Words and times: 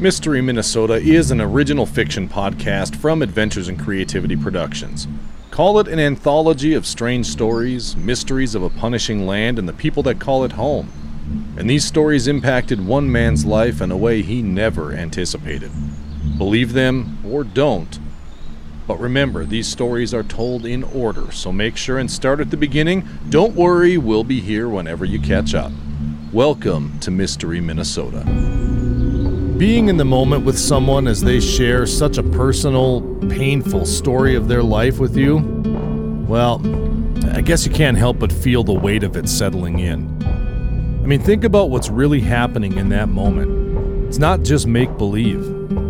Mystery 0.00 0.40
Minnesota 0.40 0.94
is 0.94 1.32
an 1.32 1.40
original 1.40 1.84
fiction 1.84 2.28
podcast 2.28 2.94
from 2.94 3.20
Adventures 3.20 3.68
in 3.68 3.76
Creativity 3.76 4.36
Productions. 4.36 5.08
Call 5.50 5.80
it 5.80 5.88
an 5.88 5.98
anthology 5.98 6.72
of 6.74 6.86
strange 6.86 7.26
stories, 7.26 7.96
mysteries 7.96 8.54
of 8.54 8.62
a 8.62 8.70
punishing 8.70 9.26
land, 9.26 9.58
and 9.58 9.68
the 9.68 9.72
people 9.72 10.04
that 10.04 10.20
call 10.20 10.44
it 10.44 10.52
home. 10.52 10.92
And 11.58 11.68
these 11.68 11.84
stories 11.84 12.28
impacted 12.28 12.86
one 12.86 13.10
man's 13.10 13.44
life 13.44 13.80
in 13.80 13.90
a 13.90 13.96
way 13.96 14.22
he 14.22 14.40
never 14.40 14.92
anticipated. 14.92 15.72
Believe 16.38 16.74
them 16.74 17.18
or 17.26 17.42
don't. 17.42 17.98
But 18.86 19.00
remember, 19.00 19.44
these 19.44 19.66
stories 19.66 20.14
are 20.14 20.22
told 20.22 20.64
in 20.64 20.84
order, 20.84 21.32
so 21.32 21.50
make 21.50 21.76
sure 21.76 21.98
and 21.98 22.08
start 22.08 22.38
at 22.38 22.52
the 22.52 22.56
beginning. 22.56 23.08
Don't 23.30 23.56
worry, 23.56 23.98
we'll 23.98 24.22
be 24.22 24.38
here 24.38 24.68
whenever 24.68 25.04
you 25.04 25.18
catch 25.18 25.56
up. 25.56 25.72
Welcome 26.32 27.00
to 27.00 27.10
Mystery 27.10 27.60
Minnesota. 27.60 28.57
Being 29.58 29.88
in 29.88 29.96
the 29.96 30.04
moment 30.04 30.44
with 30.44 30.56
someone 30.56 31.08
as 31.08 31.20
they 31.20 31.40
share 31.40 31.84
such 31.84 32.16
a 32.16 32.22
personal, 32.22 33.00
painful 33.28 33.86
story 33.86 34.36
of 34.36 34.46
their 34.46 34.62
life 34.62 35.00
with 35.00 35.16
you, 35.16 35.38
well, 36.28 36.62
I 37.34 37.40
guess 37.40 37.66
you 37.66 37.72
can't 37.72 37.98
help 37.98 38.20
but 38.20 38.30
feel 38.30 38.62
the 38.62 38.72
weight 38.72 39.02
of 39.02 39.16
it 39.16 39.28
settling 39.28 39.80
in. 39.80 40.06
I 41.02 41.06
mean, 41.08 41.20
think 41.20 41.42
about 41.42 41.70
what's 41.70 41.90
really 41.90 42.20
happening 42.20 42.78
in 42.78 42.88
that 42.90 43.08
moment. 43.08 44.06
It's 44.06 44.18
not 44.18 44.44
just 44.44 44.68
make 44.68 44.96
believe, 44.96 45.44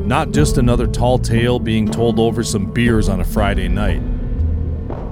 not 0.07 0.31
just 0.31 0.57
another 0.57 0.87
tall 0.87 1.19
tale 1.19 1.59
being 1.59 1.91
told 1.91 2.19
over 2.19 2.43
some 2.43 2.73
beers 2.73 3.11
on 3.11 3.21
a 3.21 3.25
Friday 3.25 3.69
night. 3.69 4.01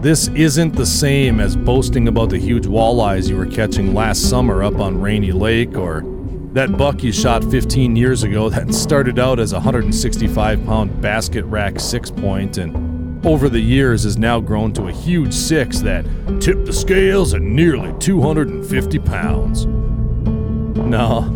This 0.00 0.28
isn't 0.28 0.74
the 0.74 0.86
same 0.86 1.40
as 1.40 1.56
boasting 1.56 2.08
about 2.08 2.30
the 2.30 2.38
huge 2.38 2.64
walleyes 2.64 3.28
you 3.28 3.36
were 3.36 3.44
catching 3.44 3.92
last 3.92 4.30
summer 4.30 4.62
up 4.62 4.78
on 4.78 4.98
Rainy 4.98 5.32
Lake 5.32 5.76
or 5.76 6.15
that 6.56 6.74
buck 6.78 7.02
you 7.02 7.12
shot 7.12 7.44
15 7.44 7.96
years 7.96 8.22
ago 8.22 8.48
that 8.50 8.72
started 8.72 9.18
out 9.18 9.38
as 9.38 9.52
a 9.52 9.56
165 9.56 10.64
pound 10.64 11.02
basket 11.02 11.44
rack 11.44 11.78
six 11.78 12.10
point 12.10 12.56
and 12.56 13.26
over 13.26 13.50
the 13.50 13.60
years 13.60 14.04
has 14.04 14.16
now 14.16 14.40
grown 14.40 14.72
to 14.72 14.86
a 14.86 14.92
huge 14.92 15.34
six 15.34 15.80
that 15.80 16.06
tipped 16.40 16.64
the 16.64 16.72
scales 16.72 17.34
at 17.34 17.42
nearly 17.42 17.92
250 17.98 18.98
pounds. 19.00 19.66
No, 19.66 21.28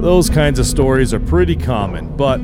those 0.00 0.28
kinds 0.28 0.58
of 0.58 0.66
stories 0.66 1.14
are 1.14 1.20
pretty 1.20 1.54
common, 1.54 2.16
but 2.16 2.38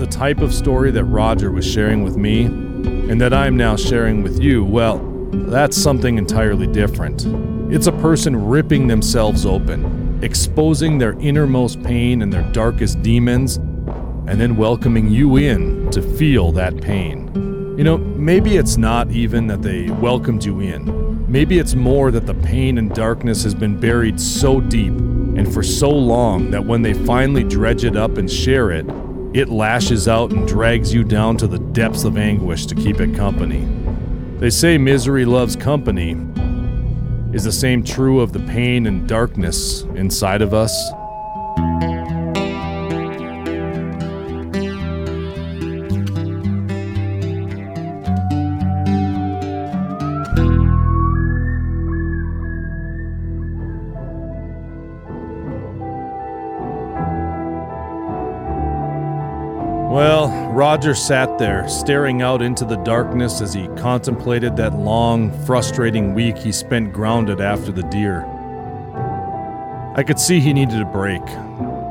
the 0.00 0.06
type 0.06 0.40
of 0.40 0.52
story 0.52 0.90
that 0.90 1.04
Roger 1.04 1.52
was 1.52 1.64
sharing 1.64 2.02
with 2.02 2.16
me 2.16 2.46
and 2.46 3.20
that 3.20 3.32
I'm 3.32 3.56
now 3.56 3.76
sharing 3.76 4.24
with 4.24 4.40
you, 4.40 4.64
well, 4.64 4.98
that's 5.30 5.76
something 5.76 6.18
entirely 6.18 6.66
different. 6.66 7.26
It's 7.72 7.86
a 7.86 7.92
person 7.92 8.48
ripping 8.48 8.88
themselves 8.88 9.46
open, 9.46 10.09
exposing 10.22 10.98
their 10.98 11.12
innermost 11.20 11.82
pain 11.82 12.22
and 12.22 12.32
their 12.32 12.42
darkest 12.52 13.02
demons, 13.02 13.56
and 13.56 14.40
then 14.40 14.56
welcoming 14.56 15.08
you 15.08 15.36
in 15.36 15.90
to 15.90 16.02
feel 16.02 16.52
that 16.52 16.80
pain. 16.80 17.28
You 17.76 17.84
know, 17.84 17.98
maybe 17.98 18.56
it's 18.56 18.76
not 18.76 19.10
even 19.10 19.46
that 19.46 19.62
they 19.62 19.90
welcomed 19.90 20.44
you 20.44 20.60
in. 20.60 21.30
Maybe 21.30 21.58
it's 21.58 21.74
more 21.74 22.10
that 22.10 22.26
the 22.26 22.34
pain 22.34 22.76
and 22.78 22.94
darkness 22.94 23.42
has 23.44 23.54
been 23.54 23.78
buried 23.78 24.20
so 24.20 24.60
deep 24.60 24.92
and 24.92 25.52
for 25.52 25.62
so 25.62 25.88
long 25.88 26.50
that 26.50 26.64
when 26.64 26.82
they 26.82 26.92
finally 26.92 27.44
dredge 27.44 27.84
it 27.84 27.96
up 27.96 28.18
and 28.18 28.30
share 28.30 28.70
it, 28.72 28.84
it 29.32 29.48
lashes 29.48 30.08
out 30.08 30.32
and 30.32 30.46
drags 30.46 30.92
you 30.92 31.04
down 31.04 31.36
to 31.36 31.46
the 31.46 31.58
depths 31.58 32.04
of 32.04 32.18
anguish 32.18 32.66
to 32.66 32.74
keep 32.74 33.00
it 33.00 33.14
company. 33.14 33.66
They 34.38 34.50
say 34.50 34.76
misery 34.76 35.24
loves 35.24 35.54
company, 35.54 36.14
is 37.32 37.44
the 37.44 37.52
same 37.52 37.84
true 37.84 38.20
of 38.20 38.32
the 38.32 38.40
pain 38.40 38.86
and 38.86 39.08
darkness 39.08 39.82
inside 39.94 40.42
of 40.42 40.52
us? 40.52 40.90
Roger 60.80 60.94
sat 60.94 61.36
there, 61.36 61.68
staring 61.68 62.22
out 62.22 62.40
into 62.40 62.64
the 62.64 62.78
darkness 62.78 63.42
as 63.42 63.52
he 63.52 63.68
contemplated 63.76 64.56
that 64.56 64.72
long, 64.72 65.30
frustrating 65.44 66.14
week 66.14 66.38
he 66.38 66.50
spent 66.50 66.90
grounded 66.90 67.38
after 67.38 67.70
the 67.70 67.82
deer. 67.82 68.24
I 69.94 70.02
could 70.02 70.18
see 70.18 70.40
he 70.40 70.54
needed 70.54 70.80
a 70.80 70.86
break. 70.86 71.20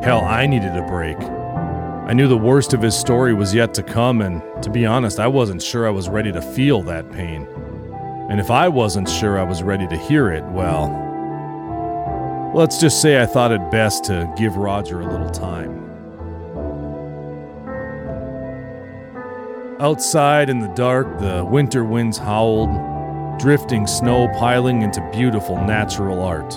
Hell, 0.04 0.22
I 0.26 0.48
needed 0.48 0.76
a 0.76 0.82
break. 0.88 1.18
I 1.20 2.14
knew 2.14 2.28
the 2.28 2.36
worst 2.36 2.74
of 2.74 2.82
his 2.82 2.98
story 2.98 3.32
was 3.32 3.54
yet 3.54 3.76
to 3.76 3.84
come, 3.84 4.22
and 4.22 4.42
to 4.64 4.72
be 4.72 4.88
honest, 4.88 5.20
I 5.20 5.28
wasn't 5.28 5.62
sure 5.62 5.86
I 5.86 5.92
was 5.92 6.10
ready 6.10 6.32
to 6.32 6.42
feel 6.42 6.82
that 6.82 7.12
pain. 7.12 7.48
And 8.32 8.40
if 8.40 8.50
I 8.50 8.70
wasn't 8.70 9.08
sure 9.08 9.38
I 9.38 9.44
was 9.44 9.62
ready 9.62 9.88
to 9.88 9.98
hear 9.98 10.32
it, 10.32 10.44
well, 10.46 10.90
let's 12.56 12.80
just 12.80 13.04
say 13.04 13.22
I 13.22 13.28
thought 13.28 13.52
it 13.52 13.70
best 13.70 14.06
to 14.06 14.34
give 14.36 14.58
Roger 14.58 15.02
a 15.02 15.08
little 15.08 15.30
time. 15.30 15.89
Outside 19.82 20.50
in 20.50 20.60
the 20.60 20.68
dark, 20.68 21.20
the 21.20 21.46
winter 21.46 21.86
winds 21.86 22.18
howled, 22.18 22.70
drifting 23.40 23.88
snow 23.88 24.28
piling 24.38 24.82
into 24.82 25.00
beautiful 25.14 25.56
natural 25.56 26.22
art. 26.22 26.52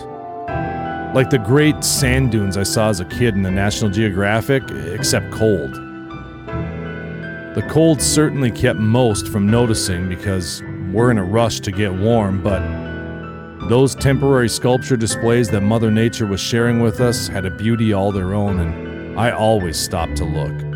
Like 1.14 1.30
the 1.30 1.38
great 1.38 1.84
sand 1.84 2.32
dunes 2.32 2.56
I 2.56 2.64
saw 2.64 2.88
as 2.88 2.98
a 2.98 3.04
kid 3.04 3.36
in 3.36 3.42
the 3.42 3.50
National 3.52 3.92
Geographic, 3.92 4.64
except 4.72 5.30
cold. 5.30 5.72
The 7.54 7.64
cold 7.70 8.02
certainly 8.02 8.50
kept 8.50 8.80
most 8.80 9.28
from 9.28 9.48
noticing 9.48 10.08
because 10.08 10.60
we're 10.90 11.12
in 11.12 11.18
a 11.18 11.24
rush 11.24 11.60
to 11.60 11.70
get 11.70 11.92
warm, 11.92 12.42
but 12.42 12.58
those 13.68 13.94
temporary 13.94 14.48
sculpture 14.48 14.96
displays 14.96 15.48
that 15.50 15.60
Mother 15.60 15.92
Nature 15.92 16.26
was 16.26 16.40
sharing 16.40 16.80
with 16.80 17.00
us 17.00 17.28
had 17.28 17.46
a 17.46 17.50
beauty 17.52 17.92
all 17.92 18.10
their 18.10 18.34
own, 18.34 18.58
and 18.58 19.16
I 19.16 19.30
always 19.30 19.78
stopped 19.78 20.16
to 20.16 20.24
look 20.24 20.71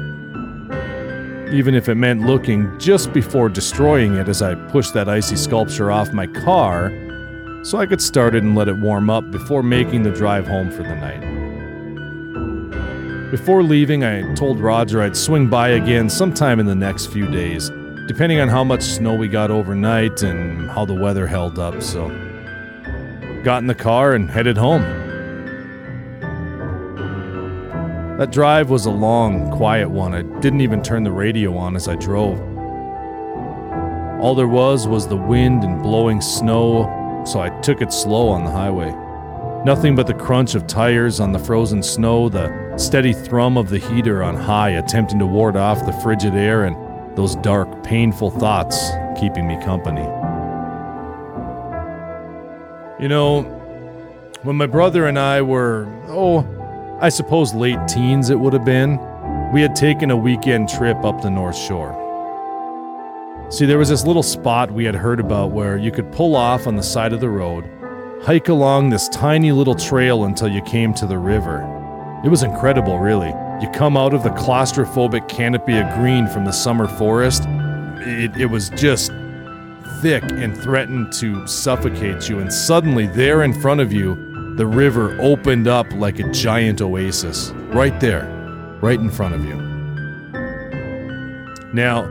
even 1.52 1.74
if 1.74 1.88
it 1.88 1.94
meant 1.94 2.22
looking 2.22 2.76
just 2.78 3.12
before 3.12 3.48
destroying 3.48 4.16
it 4.16 4.28
as 4.28 4.42
I 4.42 4.54
pushed 4.70 4.94
that 4.94 5.08
icy 5.08 5.36
sculpture 5.36 5.92
off 5.92 6.12
my 6.12 6.26
car 6.26 6.90
so 7.62 7.78
I 7.78 7.86
could 7.86 8.00
start 8.00 8.34
it 8.34 8.42
and 8.42 8.54
let 8.54 8.68
it 8.68 8.76
warm 8.76 9.10
up 9.10 9.30
before 9.30 9.62
making 9.62 10.02
the 10.02 10.10
drive 10.10 10.46
home 10.46 10.70
for 10.70 10.82
the 10.82 10.94
night. 10.94 11.20
Before 13.30 13.62
leaving, 13.62 14.04
I 14.04 14.34
told 14.34 14.60
Roger 14.60 15.02
I'd 15.02 15.16
swing 15.16 15.48
by 15.48 15.70
again 15.70 16.08
sometime 16.08 16.60
in 16.60 16.66
the 16.66 16.74
next 16.74 17.06
few 17.06 17.28
days, 17.28 17.70
depending 18.06 18.38
on 18.40 18.48
how 18.48 18.62
much 18.62 18.82
snow 18.82 19.14
we 19.14 19.26
got 19.26 19.50
overnight 19.50 20.22
and 20.22 20.70
how 20.70 20.84
the 20.84 20.94
weather 20.94 21.26
held 21.26 21.58
up, 21.58 21.82
so. 21.82 22.08
Got 23.42 23.58
in 23.58 23.66
the 23.66 23.74
car 23.74 24.14
and 24.14 24.30
headed 24.30 24.56
home. 24.56 25.05
That 28.18 28.32
drive 28.32 28.70
was 28.70 28.86
a 28.86 28.90
long, 28.90 29.50
quiet 29.50 29.90
one. 29.90 30.14
I 30.14 30.22
didn't 30.40 30.62
even 30.62 30.82
turn 30.82 31.04
the 31.04 31.12
radio 31.12 31.54
on 31.54 31.76
as 31.76 31.86
I 31.86 31.96
drove. 31.96 32.40
All 34.22 34.34
there 34.34 34.48
was 34.48 34.88
was 34.88 35.06
the 35.06 35.16
wind 35.16 35.64
and 35.64 35.82
blowing 35.82 36.22
snow, 36.22 37.22
so 37.26 37.40
I 37.40 37.50
took 37.60 37.82
it 37.82 37.92
slow 37.92 38.30
on 38.30 38.44
the 38.44 38.50
highway. 38.50 38.94
Nothing 39.66 39.94
but 39.94 40.06
the 40.06 40.14
crunch 40.14 40.54
of 40.54 40.66
tires 40.66 41.20
on 41.20 41.32
the 41.32 41.38
frozen 41.38 41.82
snow, 41.82 42.30
the 42.30 42.78
steady 42.78 43.12
thrum 43.12 43.58
of 43.58 43.68
the 43.68 43.78
heater 43.78 44.22
on 44.22 44.34
high 44.34 44.70
attempting 44.70 45.18
to 45.18 45.26
ward 45.26 45.54
off 45.54 45.84
the 45.84 45.92
frigid 45.92 46.34
air, 46.34 46.64
and 46.64 47.18
those 47.18 47.36
dark, 47.36 47.84
painful 47.84 48.30
thoughts 48.30 48.92
keeping 49.20 49.46
me 49.46 49.62
company. 49.62 50.06
You 52.98 53.08
know, 53.08 53.42
when 54.42 54.56
my 54.56 54.66
brother 54.66 55.04
and 55.04 55.18
I 55.18 55.42
were, 55.42 55.86
oh, 56.08 56.46
I 56.98 57.10
suppose 57.10 57.52
late 57.52 57.78
teens 57.86 58.30
it 58.30 58.40
would 58.40 58.54
have 58.54 58.64
been, 58.64 58.98
we 59.52 59.60
had 59.60 59.76
taken 59.76 60.10
a 60.10 60.16
weekend 60.16 60.70
trip 60.70 60.96
up 61.04 61.20
the 61.20 61.28
North 61.28 61.56
Shore. 61.56 61.92
See, 63.50 63.66
there 63.66 63.76
was 63.76 63.90
this 63.90 64.06
little 64.06 64.22
spot 64.22 64.70
we 64.70 64.86
had 64.86 64.94
heard 64.94 65.20
about 65.20 65.50
where 65.50 65.76
you 65.76 65.92
could 65.92 66.10
pull 66.10 66.34
off 66.34 66.66
on 66.66 66.74
the 66.74 66.82
side 66.82 67.12
of 67.12 67.20
the 67.20 67.28
road, 67.28 67.68
hike 68.22 68.48
along 68.48 68.88
this 68.88 69.10
tiny 69.10 69.52
little 69.52 69.74
trail 69.74 70.24
until 70.24 70.48
you 70.48 70.62
came 70.62 70.94
to 70.94 71.06
the 71.06 71.18
river. 71.18 71.60
It 72.24 72.30
was 72.30 72.42
incredible, 72.42 72.98
really. 72.98 73.28
You 73.60 73.68
come 73.74 73.98
out 73.98 74.14
of 74.14 74.22
the 74.22 74.30
claustrophobic 74.30 75.28
canopy 75.28 75.76
of 75.76 75.92
green 75.96 76.26
from 76.26 76.46
the 76.46 76.52
summer 76.52 76.88
forest, 76.88 77.44
it, 78.06 78.34
it 78.38 78.46
was 78.46 78.70
just 78.70 79.12
thick 80.00 80.22
and 80.22 80.56
threatened 80.56 81.12
to 81.14 81.46
suffocate 81.46 82.26
you, 82.26 82.38
and 82.38 82.50
suddenly, 82.50 83.06
there 83.06 83.42
in 83.42 83.52
front 83.52 83.82
of 83.82 83.92
you, 83.92 84.35
the 84.56 84.66
river 84.66 85.14
opened 85.20 85.68
up 85.68 85.90
like 85.92 86.18
a 86.18 86.30
giant 86.32 86.80
oasis, 86.80 87.50
right 87.68 88.00
there, 88.00 88.24
right 88.80 88.98
in 88.98 89.10
front 89.10 89.34
of 89.34 89.44
you. 89.44 89.54
Now, 91.74 92.06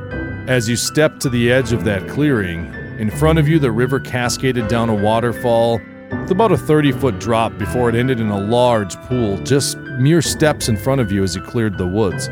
as 0.47 0.69
you 0.69 0.75
stepped 0.75 1.21
to 1.21 1.30
the 1.30 1.51
edge 1.51 1.74
of 1.74 1.86
that 1.86 2.07
clearing, 2.07 2.71
in 3.00 3.09
front 3.09 3.39
of 3.39 3.47
you 3.47 3.57
the 3.57 3.71
river 3.71 4.00
cascaded 4.00 4.68
down 4.68 4.89
a 4.89 4.94
waterfall 4.94 5.81
with 6.12 6.30
about 6.30 6.51
a 6.51 6.57
30 6.57 6.92
foot 6.92 7.19
drop 7.19 7.57
before 7.57 7.89
it 7.89 7.95
ended 7.95 8.19
in 8.19 8.30
a 8.30 8.39
large 8.39 8.95
pool 9.07 9.38
just 9.39 9.77
mere 9.98 10.21
steps 10.21 10.69
in 10.69 10.77
front 10.77 11.01
of 11.01 11.12
you 11.12 11.24
as 11.24 11.36
you 11.36 11.41
cleared 11.41 11.80
the 11.80 11.88
woods. 11.88 12.30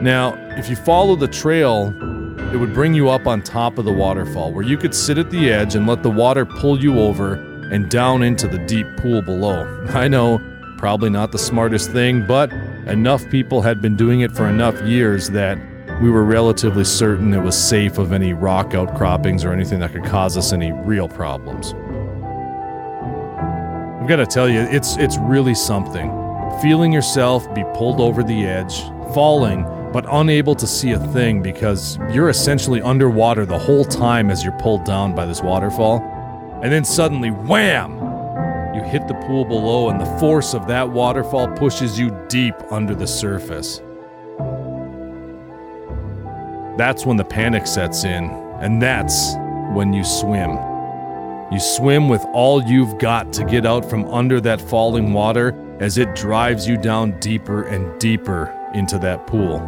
Now, 0.00 0.34
if 0.56 0.70
you 0.70 0.76
follow 0.76 1.16
the 1.16 1.26
trail, 1.26 1.88
it 2.52 2.56
would 2.56 2.72
bring 2.72 2.94
you 2.94 3.10
up 3.10 3.26
on 3.26 3.42
top 3.42 3.78
of 3.78 3.84
the 3.84 3.92
waterfall 3.92 4.52
where 4.52 4.64
you 4.64 4.76
could 4.76 4.94
sit 4.94 5.18
at 5.18 5.28
the 5.30 5.50
edge 5.50 5.74
and 5.74 5.88
let 5.88 6.04
the 6.04 6.10
water 6.10 6.46
pull 6.46 6.80
you 6.80 7.00
over 7.00 7.48
and 7.72 7.90
down 7.90 8.22
into 8.22 8.46
the 8.46 8.58
deep 8.58 8.86
pool 8.98 9.22
below. 9.22 9.64
I 9.88 10.06
know, 10.06 10.40
probably 10.78 11.10
not 11.10 11.32
the 11.32 11.38
smartest 11.38 11.90
thing, 11.90 12.26
but 12.26 12.52
enough 12.86 13.28
people 13.30 13.62
had 13.62 13.80
been 13.80 13.96
doing 13.96 14.20
it 14.20 14.30
for 14.30 14.46
enough 14.46 14.80
years 14.82 15.30
that 15.30 15.58
we 16.00 16.10
were 16.10 16.24
relatively 16.24 16.84
certain 16.84 17.32
it 17.32 17.42
was 17.42 17.56
safe 17.56 17.98
of 17.98 18.12
any 18.12 18.32
rock 18.32 18.74
outcroppings 18.74 19.44
or 19.44 19.52
anything 19.52 19.80
that 19.80 19.92
could 19.92 20.04
cause 20.04 20.36
us 20.36 20.52
any 20.52 20.72
real 20.72 21.08
problems. 21.08 21.74
I've 24.00 24.08
got 24.08 24.16
to 24.16 24.26
tell 24.26 24.48
you, 24.48 24.60
it's 24.60 24.96
it's 24.96 25.16
really 25.18 25.54
something. 25.54 26.10
Feeling 26.60 26.92
yourself 26.92 27.52
be 27.54 27.62
pulled 27.74 28.00
over 28.00 28.24
the 28.24 28.44
edge, 28.44 28.82
falling, 29.14 29.62
but 29.92 30.04
unable 30.10 30.56
to 30.56 30.66
see 30.66 30.90
a 30.90 30.98
thing 31.12 31.40
because 31.40 31.98
you're 32.10 32.28
essentially 32.28 32.82
underwater 32.82 33.46
the 33.46 33.58
whole 33.58 33.84
time 33.84 34.28
as 34.28 34.42
you're 34.42 34.58
pulled 34.58 34.84
down 34.84 35.14
by 35.14 35.24
this 35.24 35.40
waterfall. 35.40 36.00
And 36.62 36.72
then 36.72 36.84
suddenly, 36.84 37.30
wham! 37.30 37.92
You 38.74 38.82
hit 38.82 39.08
the 39.08 39.14
pool 39.26 39.44
below, 39.44 39.90
and 39.90 40.00
the 40.00 40.18
force 40.18 40.54
of 40.54 40.66
that 40.68 40.88
waterfall 40.88 41.48
pushes 41.48 41.98
you 41.98 42.16
deep 42.28 42.54
under 42.70 42.94
the 42.94 43.06
surface. 43.06 43.82
That's 46.78 47.04
when 47.04 47.16
the 47.16 47.24
panic 47.24 47.66
sets 47.66 48.04
in, 48.04 48.30
and 48.60 48.80
that's 48.80 49.34
when 49.74 49.92
you 49.92 50.04
swim. 50.04 50.52
You 51.52 51.60
swim 51.60 52.08
with 52.08 52.24
all 52.32 52.62
you've 52.62 52.96
got 52.98 53.30
to 53.34 53.44
get 53.44 53.66
out 53.66 53.84
from 53.90 54.06
under 54.06 54.40
that 54.40 54.58
falling 54.58 55.12
water 55.12 55.54
as 55.80 55.98
it 55.98 56.14
drives 56.14 56.66
you 56.66 56.78
down 56.78 57.18
deeper 57.20 57.64
and 57.64 58.00
deeper 58.00 58.56
into 58.72 58.98
that 59.00 59.26
pool. 59.26 59.60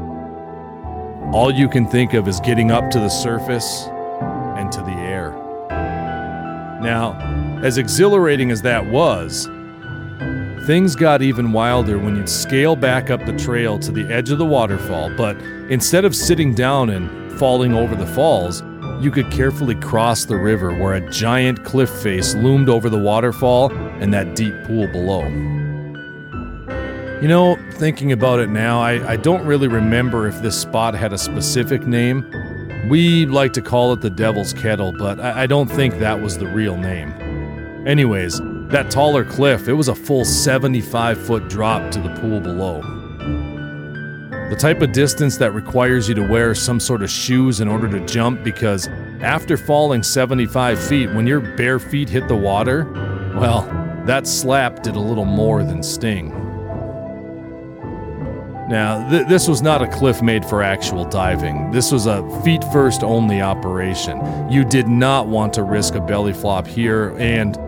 All 1.34 1.52
you 1.52 1.68
can 1.68 1.86
think 1.86 2.14
of 2.14 2.26
is 2.26 2.40
getting 2.40 2.70
up 2.70 2.90
to 2.92 3.00
the 3.00 3.10
surface 3.10 3.86
and 4.56 4.72
to 4.72 4.80
the 4.80 4.92
air. 4.92 5.43
Now, 6.84 7.18
as 7.62 7.78
exhilarating 7.78 8.50
as 8.50 8.60
that 8.60 8.84
was, 8.84 9.46
things 10.66 10.94
got 10.94 11.22
even 11.22 11.52
wilder 11.52 11.98
when 11.98 12.14
you'd 12.14 12.28
scale 12.28 12.76
back 12.76 13.08
up 13.08 13.24
the 13.24 13.32
trail 13.32 13.78
to 13.78 13.90
the 13.90 14.04
edge 14.12 14.30
of 14.30 14.36
the 14.36 14.44
waterfall, 14.44 15.10
but 15.16 15.34
instead 15.70 16.04
of 16.04 16.14
sitting 16.14 16.54
down 16.54 16.90
and 16.90 17.32
falling 17.38 17.72
over 17.72 17.96
the 17.96 18.06
falls, 18.06 18.62
you 19.00 19.10
could 19.10 19.30
carefully 19.30 19.74
cross 19.76 20.26
the 20.26 20.36
river 20.36 20.78
where 20.78 20.92
a 20.92 21.10
giant 21.10 21.64
cliff 21.64 21.88
face 21.88 22.34
loomed 22.34 22.68
over 22.68 22.90
the 22.90 22.98
waterfall 22.98 23.72
and 23.72 24.12
that 24.12 24.36
deep 24.36 24.54
pool 24.64 24.86
below. 24.88 25.26
You 27.22 27.28
know, 27.28 27.56
thinking 27.72 28.12
about 28.12 28.40
it 28.40 28.50
now, 28.50 28.82
I, 28.82 29.12
I 29.12 29.16
don't 29.16 29.46
really 29.46 29.68
remember 29.68 30.26
if 30.26 30.42
this 30.42 30.60
spot 30.60 30.92
had 30.94 31.14
a 31.14 31.18
specific 31.18 31.86
name. 31.86 32.30
We 32.88 33.24
like 33.24 33.54
to 33.54 33.62
call 33.62 33.94
it 33.94 34.02
the 34.02 34.10
Devil's 34.10 34.52
Kettle, 34.52 34.92
but 34.92 35.18
I, 35.18 35.44
I 35.44 35.46
don't 35.46 35.70
think 35.70 35.98
that 36.00 36.20
was 36.20 36.36
the 36.36 36.46
real 36.46 36.76
name. 36.76 37.12
Anyways, 37.86 38.40
that 38.68 38.90
taller 38.90 39.24
cliff, 39.24 39.68
it 39.68 39.72
was 39.72 39.88
a 39.88 39.94
full 39.94 40.24
75 40.24 41.18
foot 41.18 41.48
drop 41.48 41.90
to 41.92 42.00
the 42.00 42.10
pool 42.20 42.40
below. 42.40 42.82
The 44.50 44.56
type 44.56 44.82
of 44.82 44.92
distance 44.92 45.38
that 45.38 45.52
requires 45.52 46.10
you 46.10 46.14
to 46.16 46.28
wear 46.28 46.54
some 46.54 46.78
sort 46.78 47.02
of 47.02 47.10
shoes 47.10 47.60
in 47.60 47.68
order 47.68 47.88
to 47.88 48.04
jump 48.04 48.44
because 48.44 48.88
after 49.20 49.56
falling 49.56 50.02
75 50.02 50.78
feet, 50.78 51.10
when 51.14 51.26
your 51.26 51.40
bare 51.40 51.78
feet 51.78 52.10
hit 52.10 52.28
the 52.28 52.36
water, 52.36 52.84
well, 53.34 53.62
that 54.04 54.26
slap 54.26 54.82
did 54.82 54.96
a 54.96 55.00
little 55.00 55.24
more 55.24 55.64
than 55.64 55.82
sting. 55.82 56.43
Now, 58.68 59.08
th- 59.10 59.26
this 59.26 59.46
was 59.46 59.60
not 59.60 59.82
a 59.82 59.86
cliff 59.86 60.22
made 60.22 60.44
for 60.44 60.62
actual 60.62 61.04
diving. 61.04 61.70
This 61.70 61.92
was 61.92 62.06
a 62.06 62.22
feet 62.40 62.64
first 62.72 63.02
only 63.02 63.42
operation. 63.42 64.50
You 64.50 64.64
did 64.64 64.88
not 64.88 65.28
want 65.28 65.52
to 65.54 65.62
risk 65.62 65.94
a 65.94 66.00
belly 66.00 66.32
flop 66.32 66.66
here, 66.66 67.14
and 67.18 67.58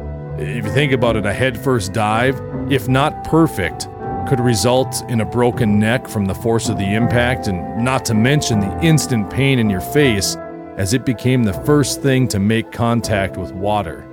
if 0.41 0.65
you 0.65 0.73
think 0.73 0.93
about 0.93 1.17
it, 1.17 1.27
a 1.27 1.33
head 1.33 1.59
first 1.59 1.93
dive, 1.93 2.41
if 2.71 2.89
not 2.89 3.25
perfect, 3.25 3.89
could 4.27 4.41
result 4.41 5.05
in 5.09 5.21
a 5.21 5.25
broken 5.25 5.79
neck 5.79 6.09
from 6.09 6.25
the 6.25 6.35
force 6.35 6.69
of 6.69 6.79
the 6.79 6.95
impact, 6.95 7.47
and 7.47 7.85
not 7.85 8.05
to 8.07 8.15
mention 8.15 8.61
the 8.61 8.81
instant 8.81 9.31
pain 9.31 9.59
in 9.59 9.69
your 9.69 9.81
face 9.81 10.37
as 10.79 10.95
it 10.95 11.05
became 11.05 11.45
the 11.45 11.53
first 11.53 12.03
thing 12.03 12.27
to 12.29 12.39
make 12.39 12.73
contact 12.73 13.37
with 13.37 13.53
water. 13.53 14.07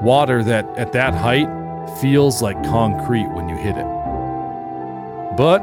Water 0.00 0.44
that, 0.44 0.64
at 0.76 0.92
that 0.92 1.12
height, 1.12 1.48
feels 2.00 2.40
like 2.40 2.56
concrete 2.64 3.28
when 3.32 3.48
you 3.48 3.56
hit 3.56 3.76
it. 3.76 3.86
But 5.36 5.60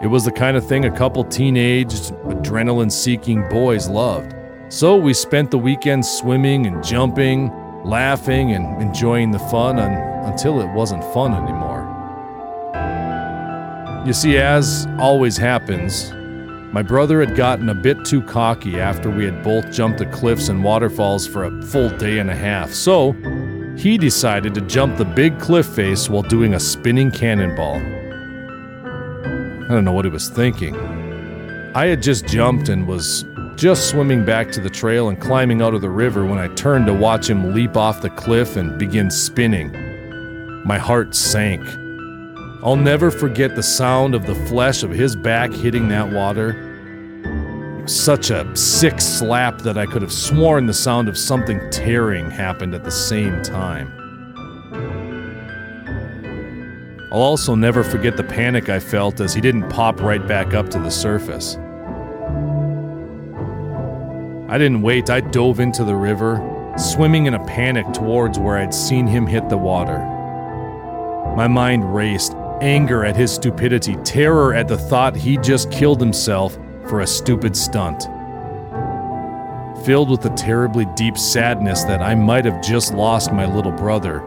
it 0.00 0.06
was 0.06 0.24
the 0.24 0.30
kind 0.32 0.56
of 0.56 0.64
thing 0.66 0.84
a 0.84 0.90
couple 0.90 1.24
teenage, 1.24 1.92
adrenaline 1.92 2.90
seeking 2.90 3.48
boys 3.48 3.88
loved. 3.88 4.32
So 4.68 4.96
we 4.96 5.12
spent 5.12 5.50
the 5.50 5.58
weekend 5.58 6.06
swimming 6.06 6.66
and 6.66 6.84
jumping, 6.84 7.50
laughing, 7.84 8.52
and 8.52 8.80
enjoying 8.80 9.32
the 9.32 9.38
fun 9.38 9.78
un- 9.80 10.30
until 10.30 10.60
it 10.60 10.72
wasn't 10.72 11.02
fun 11.12 11.34
anymore. 11.34 11.86
You 14.06 14.12
see, 14.12 14.38
as 14.38 14.86
always 15.00 15.36
happens, 15.36 16.12
my 16.72 16.82
brother 16.82 17.18
had 17.18 17.34
gotten 17.34 17.68
a 17.68 17.74
bit 17.74 18.04
too 18.04 18.22
cocky 18.22 18.78
after 18.78 19.10
we 19.10 19.24
had 19.24 19.42
both 19.42 19.72
jumped 19.72 19.98
the 19.98 20.06
cliffs 20.06 20.48
and 20.48 20.62
waterfalls 20.62 21.26
for 21.26 21.44
a 21.44 21.62
full 21.62 21.88
day 21.96 22.18
and 22.18 22.30
a 22.30 22.36
half, 22.36 22.70
so 22.70 23.12
he 23.76 23.98
decided 23.98 24.54
to 24.54 24.60
jump 24.60 24.96
the 24.96 25.04
big 25.04 25.40
cliff 25.40 25.66
face 25.66 26.08
while 26.08 26.22
doing 26.22 26.54
a 26.54 26.60
spinning 26.60 27.10
cannonball. 27.10 27.97
I 29.68 29.72
don't 29.72 29.84
know 29.84 29.92
what 29.92 30.06
he 30.06 30.10
was 30.10 30.30
thinking. 30.30 30.74
I 31.74 31.88
had 31.88 32.00
just 32.00 32.24
jumped 32.24 32.70
and 32.70 32.88
was 32.88 33.26
just 33.54 33.90
swimming 33.90 34.24
back 34.24 34.50
to 34.52 34.62
the 34.62 34.70
trail 34.70 35.10
and 35.10 35.20
climbing 35.20 35.60
out 35.60 35.74
of 35.74 35.82
the 35.82 35.90
river 35.90 36.24
when 36.24 36.38
I 36.38 36.48
turned 36.54 36.86
to 36.86 36.94
watch 36.94 37.28
him 37.28 37.52
leap 37.52 37.76
off 37.76 38.00
the 38.00 38.08
cliff 38.08 38.56
and 38.56 38.78
begin 38.78 39.10
spinning. 39.10 39.70
My 40.64 40.78
heart 40.78 41.14
sank. 41.14 41.68
I'll 42.62 42.76
never 42.76 43.10
forget 43.10 43.56
the 43.56 43.62
sound 43.62 44.14
of 44.14 44.26
the 44.26 44.34
flesh 44.46 44.82
of 44.82 44.90
his 44.90 45.14
back 45.14 45.52
hitting 45.52 45.88
that 45.88 46.10
water. 46.10 47.84
Such 47.86 48.30
a 48.30 48.56
sick 48.56 49.02
slap 49.02 49.58
that 49.58 49.76
I 49.76 49.84
could 49.84 50.00
have 50.00 50.12
sworn 50.12 50.64
the 50.64 50.72
sound 50.72 51.08
of 51.08 51.18
something 51.18 51.60
tearing 51.70 52.30
happened 52.30 52.74
at 52.74 52.84
the 52.84 52.90
same 52.90 53.42
time. 53.42 53.97
I'll 57.10 57.22
also 57.22 57.54
never 57.54 57.82
forget 57.82 58.18
the 58.18 58.24
panic 58.24 58.68
I 58.68 58.80
felt 58.80 59.20
as 59.20 59.32
he 59.32 59.40
didn't 59.40 59.70
pop 59.70 60.00
right 60.00 60.26
back 60.28 60.52
up 60.52 60.68
to 60.70 60.78
the 60.78 60.90
surface. 60.90 61.56
I 64.50 64.58
didn't 64.58 64.82
wait, 64.82 65.08
I 65.08 65.20
dove 65.20 65.58
into 65.58 65.84
the 65.84 65.96
river, 65.96 66.74
swimming 66.76 67.24
in 67.24 67.32
a 67.32 67.46
panic 67.46 67.90
towards 67.94 68.38
where 68.38 68.58
I'd 68.58 68.74
seen 68.74 69.06
him 69.06 69.26
hit 69.26 69.48
the 69.48 69.56
water. 69.56 69.98
My 71.34 71.48
mind 71.48 71.94
raced, 71.94 72.34
anger 72.60 73.06
at 73.06 73.16
his 73.16 73.32
stupidity, 73.32 73.96
terror 74.04 74.52
at 74.52 74.68
the 74.68 74.76
thought 74.76 75.16
he'd 75.16 75.42
just 75.42 75.72
killed 75.72 76.00
himself 76.00 76.58
for 76.88 77.00
a 77.00 77.06
stupid 77.06 77.56
stunt. 77.56 78.02
Filled 79.86 80.10
with 80.10 80.26
a 80.26 80.34
terribly 80.36 80.86
deep 80.94 81.16
sadness 81.16 81.84
that 81.84 82.02
I 82.02 82.14
might 82.14 82.44
have 82.44 82.62
just 82.62 82.92
lost 82.92 83.32
my 83.32 83.46
little 83.46 83.72
brother. 83.72 84.22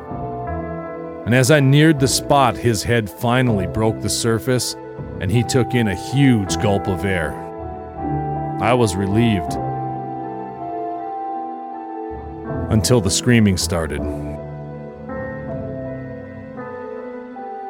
And 1.25 1.35
as 1.35 1.51
I 1.51 1.59
neared 1.59 1.99
the 1.99 2.07
spot, 2.07 2.57
his 2.57 2.83
head 2.83 3.09
finally 3.09 3.67
broke 3.67 4.01
the 4.01 4.09
surface 4.09 4.75
and 5.19 5.31
he 5.31 5.43
took 5.43 5.75
in 5.75 5.87
a 5.87 5.95
huge 5.95 6.57
gulp 6.61 6.87
of 6.87 7.05
air. 7.05 7.33
I 8.59 8.73
was 8.73 8.95
relieved. 8.95 9.53
Until 12.71 13.01
the 13.01 13.11
screaming 13.11 13.57
started. 13.57 14.01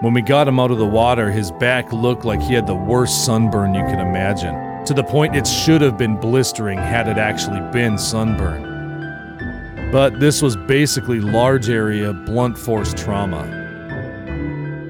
When 0.02 0.14
we 0.14 0.22
got 0.22 0.48
him 0.48 0.60
out 0.60 0.72
of 0.72 0.78
the 0.78 0.86
water, 0.86 1.30
his 1.30 1.52
back 1.52 1.92
looked 1.92 2.24
like 2.24 2.42
he 2.42 2.54
had 2.54 2.66
the 2.66 2.74
worst 2.74 3.26
sunburn 3.26 3.74
you 3.74 3.84
can 3.84 4.00
imagine, 4.00 4.86
to 4.86 4.94
the 4.94 5.04
point 5.04 5.36
it 5.36 5.46
should 5.46 5.82
have 5.82 5.98
been 5.98 6.16
blistering 6.16 6.78
had 6.78 7.08
it 7.08 7.18
actually 7.18 7.60
been 7.72 7.98
sunburn. 7.98 8.71
But 9.92 10.22
this 10.22 10.42
was 10.42 10.56
basically 10.56 11.20
large 11.20 11.70
area, 11.70 12.14
blunt 12.14 12.58
force 12.58 12.94
trauma. 12.94 13.60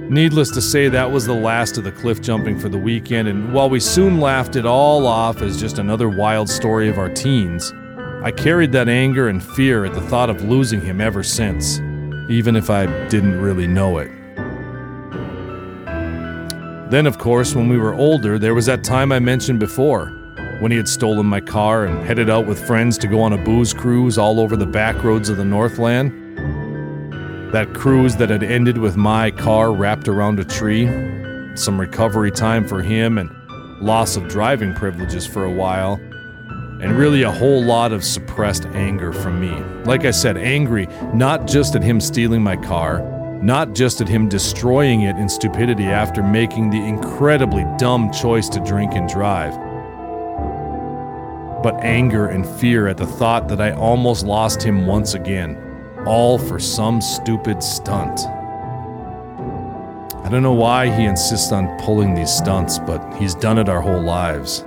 Needless 0.10 0.51
to 0.51 0.62
say, 0.62 0.89
that 0.89 1.12
was 1.12 1.25
the 1.25 1.34
last 1.34 1.77
of 1.77 1.86
the 1.86 1.91
cliff 1.91 2.22
jumping 2.22 2.60
for 2.60 2.70
the 2.70 2.77
weekend, 2.77 3.27
and 3.27 3.51
while 3.51 3.70
we 3.70 3.79
soon 3.79 4.20
laughed 4.20 4.55
it 4.55 4.65
all 4.65 5.08
off 5.08 5.41
as 5.41 5.60
just 5.60 5.79
another 5.79 6.08
wild 6.08 6.50
story 6.50 6.88
of 6.88 7.00
our 7.00 7.10
teens, 7.10 7.74
I 8.22 8.29
carried 8.29 8.72
that 8.74 8.89
anger 8.89 9.29
and 9.29 9.43
fear 9.43 9.86
at 9.86 9.96
the 9.96 10.01
thought 10.01 10.29
of 10.29 10.43
losing 10.43 10.81
him 10.81 11.01
ever 11.01 11.24
since, 11.24 11.79
even 12.29 12.55
if 12.55 12.70
I 12.70 12.86
didn't 13.08 13.41
really 13.41 13.65
know 13.65 13.98
it. 13.98 14.12
Then, 16.91 17.08
of 17.08 17.17
course, 17.17 17.55
when 17.55 17.70
we 17.70 17.77
were 17.77 17.96
older, 17.96 18.38
there 18.38 18.53
was 18.53 18.67
that 18.67 18.84
time 18.84 19.12
I 19.12 19.20
mentioned 19.20 19.60
before, 19.60 20.20
when 20.62 20.72
he 20.72 20.77
had 20.77 20.88
stolen 20.88 21.25
my 21.25 21.41
car 21.41 21.86
and 21.86 22.06
headed 22.06 22.30
out 22.30 22.46
with 22.46 22.63
friends 22.68 22.96
to 22.96 23.08
go 23.08 23.20
on 23.20 23.34
a 23.34 23.38
booze 23.38 23.74
cruise 23.74 24.20
all 24.20 24.39
over 24.39 24.56
the 24.56 24.65
back 24.65 25.03
roads 25.03 25.27
of 25.27 25.38
the 25.38 25.44
Northland. 25.44 26.12
That 27.51 27.74
cruise 27.74 28.15
that 28.18 28.30
had 28.30 28.44
ended 28.44 28.77
with 28.77 28.96
my 28.96 29.32
car 29.32 29.74
wrapped 29.74 30.08
around 30.08 30.39
a 30.39 30.46
tree, 30.46 30.86
some 31.56 31.82
recovery 31.82 32.30
time 32.30 32.68
for 32.68 32.84
him, 32.84 33.18
and 33.18 33.32
loss 33.82 34.15
of 34.15 34.27
driving 34.27 34.75
privileges 34.75 35.25
for 35.25 35.46
a 35.46 35.51
while, 35.51 35.94
and 36.80 36.96
really 36.96 37.24
a 37.24 37.32
whole 37.32 37.63
lot 37.63 37.91
of 37.91 38.03
suppressed 38.03 38.68
anger 38.68 39.12
from 39.12 39.41
me. 39.41 39.51
Like 39.86 40.06
I 40.06 40.12
said, 40.12 40.38
angry 40.38 40.88
not 41.12 41.48
just 41.48 41.75
at 41.75 41.82
him 41.82 42.00
stealing 42.00 42.44
my 42.44 42.56
car, 42.56 43.01
not 43.41 43.74
just 43.74 44.00
at 44.00 44.08
him 44.08 44.30
destroying 44.30 45.01
it 45.01 45.15
in 45.18 45.27
stupidity 45.27 45.86
after 45.86 46.22
making 46.22 46.70
the 46.70 46.86
incredibly 46.86 47.65
dumb 47.80 48.12
choice 48.12 48.48
to 48.50 48.60
drink 48.60 48.94
and 48.94 49.10
drive, 49.10 49.58
but 51.63 51.75
anger 51.84 52.27
and 52.27 52.48
fear 52.60 52.88
at 52.88 52.98
the 52.98 53.06
thought 53.06 53.48
that 53.48 53.62
I 53.62 53.72
almost 53.72 54.25
lost 54.25 54.63
him 54.63 54.86
once 54.86 55.13
again, 55.13 55.58
all 56.06 56.38
for 56.38 56.60
some 56.60 57.01
stupid 57.01 57.62
stunt. 57.62 58.22
I 60.24 60.30
don't 60.30 60.44
know 60.44 60.53
why 60.53 60.88
he 60.96 61.06
insists 61.06 61.51
on 61.51 61.80
pulling 61.80 62.13
these 62.13 62.32
stunts, 62.32 62.80
but 62.80 63.13
he's 63.15 63.36
done 63.36 63.58
it 63.58 63.70
our 63.70 63.82
whole 63.82 64.01
lives. 64.01 64.63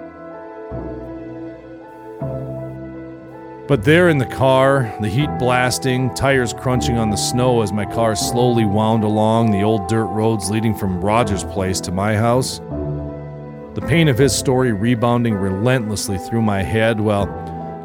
But 3.66 3.82
there 3.82 4.10
in 4.10 4.18
the 4.18 4.26
car, 4.26 4.94
the 5.00 5.08
heat 5.08 5.30
blasting, 5.38 6.14
tires 6.14 6.52
crunching 6.52 6.98
on 6.98 7.08
the 7.08 7.16
snow 7.16 7.62
as 7.62 7.72
my 7.72 7.86
car 7.86 8.14
slowly 8.14 8.66
wound 8.66 9.04
along 9.04 9.52
the 9.52 9.62
old 9.62 9.88
dirt 9.88 10.04
roads 10.04 10.50
leading 10.50 10.74
from 10.74 11.00
Roger's 11.00 11.44
place 11.44 11.80
to 11.80 11.90
my 11.90 12.14
house, 12.14 12.60
the 13.74 13.80
pain 13.80 14.06
of 14.06 14.16
his 14.16 14.36
story 14.36 14.72
rebounding 14.72 15.34
relentlessly 15.34 16.16
through 16.16 16.42
my 16.42 16.62
head, 16.62 17.00
well, 17.00 17.28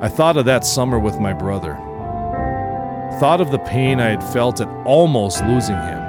I 0.01 0.07
thought 0.07 0.37
of 0.37 0.45
that 0.45 0.63
summer 0.63 0.99
with 0.99 1.19
my 1.19 1.33
brother. 1.33 1.73
Thought 3.19 3.41
of 3.41 3.49
the 3.51 3.59
pain 3.59 3.99
I 3.99 4.09
had 4.09 4.23
felt 4.23 4.61
at 4.61 4.67
almost 4.85 5.43
losing 5.45 5.75
him. 5.75 5.99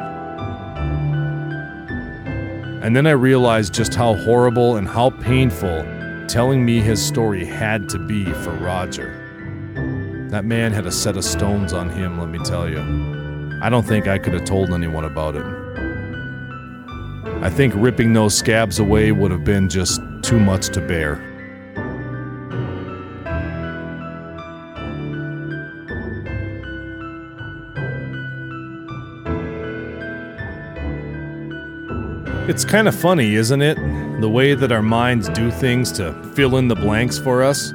And 2.83 2.95
then 2.95 3.07
I 3.07 3.13
realized 3.13 3.73
just 3.73 3.95
how 3.95 4.15
horrible 4.17 4.77
and 4.77 4.87
how 4.87 5.11
painful 5.11 5.85
telling 6.29 6.65
me 6.65 6.81
his 6.81 7.05
story 7.05 7.45
had 7.45 7.89
to 7.89 7.99
be 7.99 8.27
for 8.27 8.53
Roger. 8.57 9.17
That 10.31 10.45
man 10.45 10.73
had 10.73 10.87
a 10.87 10.93
set 10.93 11.17
of 11.17 11.25
stones 11.25 11.73
on 11.73 11.89
him, 11.89 12.21
let 12.21 12.29
me 12.29 12.39
tell 12.41 12.69
you. 12.69 13.59
I 13.63 13.71
don't 13.71 13.87
think 13.87 14.07
I 14.07 14.19
could 14.19 14.35
have 14.35 14.45
told 14.45 14.71
anyone 14.71 15.05
about 15.05 15.37
it. 15.37 15.60
I 17.43 17.49
think 17.49 17.73
ripping 17.77 18.13
those 18.13 18.37
scabs 18.37 18.79
away 18.79 19.13
would 19.13 19.31
have 19.31 19.45
been 19.45 19.69
just 19.69 20.01
too 20.23 20.39
much 20.39 20.69
to 20.69 20.81
bear. 20.81 21.15
It's 32.49 32.65
kind 32.65 32.89
of 32.89 32.95
funny, 32.95 33.37
isn't 33.37 33.63
it? 33.63 33.77
The 34.21 34.29
way 34.29 34.55
that 34.55 34.71
our 34.73 34.83
minds 34.83 35.29
do 35.31 35.51
things 35.51 35.93
to 35.93 36.13
fill 36.35 36.57
in 36.57 36.69
the 36.69 36.75
blanks 36.75 37.19
for 37.19 37.43
us 37.43 37.73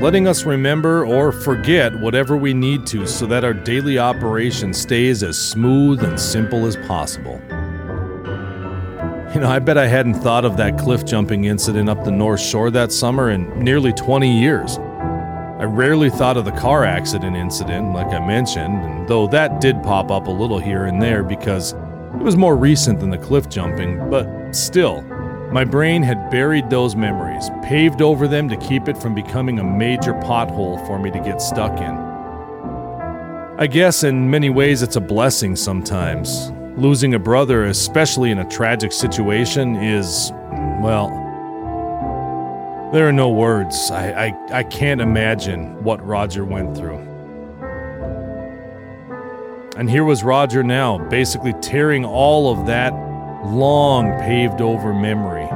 letting 0.00 0.26
us 0.26 0.44
remember 0.44 1.06
or 1.06 1.30
forget 1.30 1.98
whatever 2.00 2.36
we 2.36 2.52
need 2.52 2.86
to 2.86 3.06
so 3.06 3.26
that 3.26 3.44
our 3.44 3.54
daily 3.54 3.98
operation 3.98 4.74
stays 4.74 5.22
as 5.22 5.38
smooth 5.38 6.02
and 6.02 6.18
simple 6.18 6.66
as 6.66 6.76
possible. 6.78 7.40
You 9.34 9.40
know, 9.40 9.50
I 9.50 9.58
bet 9.58 9.76
I 9.76 9.88
hadn't 9.88 10.14
thought 10.14 10.44
of 10.44 10.56
that 10.58 10.78
cliff 10.78 11.04
jumping 11.04 11.46
incident 11.46 11.88
up 11.88 12.04
the 12.04 12.12
North 12.12 12.40
Shore 12.40 12.70
that 12.70 12.92
summer 12.92 13.30
in 13.30 13.58
nearly 13.58 13.92
20 13.92 14.30
years. 14.30 14.78
I 14.78 15.64
rarely 15.64 16.08
thought 16.08 16.36
of 16.36 16.44
the 16.44 16.52
car 16.52 16.84
accident 16.84 17.34
incident, 17.34 17.92
like 17.92 18.06
I 18.12 18.24
mentioned, 18.24 18.84
and 18.84 19.08
though 19.08 19.26
that 19.26 19.60
did 19.60 19.82
pop 19.82 20.12
up 20.12 20.28
a 20.28 20.30
little 20.30 20.60
here 20.60 20.84
and 20.84 21.02
there 21.02 21.24
because 21.24 21.72
it 21.72 22.22
was 22.22 22.36
more 22.36 22.56
recent 22.56 23.00
than 23.00 23.10
the 23.10 23.18
cliff 23.18 23.48
jumping, 23.48 24.08
but 24.08 24.52
still, 24.52 25.02
my 25.50 25.64
brain 25.64 26.04
had 26.04 26.30
buried 26.30 26.70
those 26.70 26.94
memories, 26.94 27.50
paved 27.64 28.02
over 28.02 28.28
them 28.28 28.48
to 28.48 28.56
keep 28.58 28.86
it 28.86 28.96
from 28.96 29.16
becoming 29.16 29.58
a 29.58 29.64
major 29.64 30.12
pothole 30.14 30.86
for 30.86 30.96
me 31.00 31.10
to 31.10 31.18
get 31.18 31.42
stuck 31.42 31.76
in. 31.80 31.96
I 33.58 33.66
guess 33.66 34.04
in 34.04 34.30
many 34.30 34.48
ways 34.48 34.82
it's 34.82 34.94
a 34.94 35.00
blessing 35.00 35.56
sometimes. 35.56 36.52
Losing 36.76 37.14
a 37.14 37.20
brother, 37.20 37.66
especially 37.66 38.32
in 38.32 38.38
a 38.38 38.48
tragic 38.48 38.90
situation, 38.90 39.76
is, 39.76 40.32
well, 40.82 41.08
there 42.92 43.06
are 43.06 43.12
no 43.12 43.28
words. 43.28 43.92
I, 43.92 44.26
I, 44.26 44.58
I 44.58 44.62
can't 44.64 45.00
imagine 45.00 45.82
what 45.84 46.04
Roger 46.04 46.44
went 46.44 46.76
through. 46.76 46.98
And 49.76 49.88
here 49.88 50.04
was 50.04 50.24
Roger 50.24 50.64
now, 50.64 50.98
basically 50.98 51.52
tearing 51.60 52.04
all 52.04 52.52
of 52.52 52.66
that 52.66 52.92
long 53.44 54.10
paved 54.20 54.60
over 54.60 54.92
memory, 54.92 55.48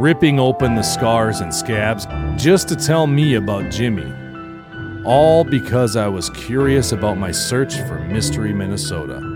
ripping 0.00 0.40
open 0.40 0.74
the 0.74 0.82
scars 0.82 1.40
and 1.40 1.54
scabs 1.54 2.06
just 2.42 2.68
to 2.70 2.76
tell 2.76 3.06
me 3.06 3.34
about 3.34 3.70
Jimmy. 3.70 4.12
All 5.04 5.44
because 5.44 5.94
I 5.94 6.08
was 6.08 6.30
curious 6.30 6.90
about 6.92 7.18
my 7.18 7.30
search 7.30 7.74
for 7.74 8.00
Mystery 8.00 8.52
Minnesota. 8.52 9.33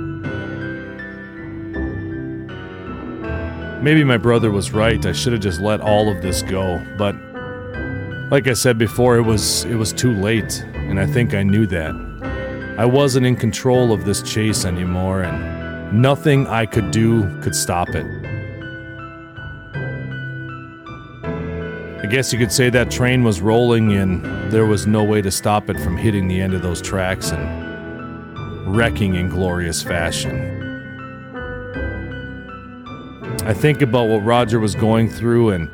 Maybe 3.81 4.05
my 4.05 4.17
brother 4.17 4.51
was 4.51 4.73
right. 4.73 5.05
I 5.07 5.13
should 5.13 5.33
have 5.33 5.43
just 5.43 5.61
let 5.61 5.81
all 5.81 6.11
of 6.11 6.21
this 6.23 6.43
go, 6.43 6.85
but 6.97 7.15
like 8.31 8.47
I 8.47 8.53
said 8.53 8.77
before, 8.79 9.17
it 9.17 9.23
was 9.23 9.65
it 9.65 9.77
was 9.77 9.93
too 9.93 10.13
late, 10.13 10.65
and 10.75 10.99
I 11.01 11.07
think 11.07 11.35
I 11.35 11.43
knew 11.43 11.67
that. 11.67 11.95
I 12.79 12.85
wasn't 12.85 13.27
in 13.27 13.37
control 13.37 13.93
of 13.93 14.05
this 14.05 14.23
chase 14.23 14.65
anymore 14.65 15.23
and 15.23 15.59
Nothing 15.93 16.47
I 16.47 16.67
could 16.67 16.91
do 16.91 17.41
could 17.41 17.55
stop 17.55 17.89
it. 17.95 18.05
I 21.25 22.07
guess 22.11 22.31
you 22.31 22.39
could 22.39 22.53
say 22.53 22.69
that 22.69 22.91
train 22.91 23.25
was 23.25 23.41
rolling 23.41 23.93
and 23.95 24.53
there 24.53 24.67
was 24.67 24.87
no 24.87 25.03
way 25.03 25.23
to 25.23 25.31
stop 25.31 25.71
it 25.71 25.81
from 25.81 25.97
hitting 25.97 26.29
the 26.29 26.43
end 26.43 26.53
of 26.53 26.61
those 26.61 26.83
tracks 26.83 27.31
and 27.31 28.77
wrecking 28.77 29.15
in 29.15 29.31
glorious 29.31 29.83
fashion. 29.83 30.58
I 33.49 33.55
think 33.55 33.81
about 33.81 34.11
what 34.11 34.23
Roger 34.27 34.61
was 34.61 34.75
going 34.75 35.09
through 35.09 35.53
and 35.53 35.71